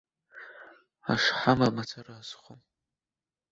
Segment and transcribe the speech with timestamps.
[1.11, 2.59] Ашҳам амацара азхом!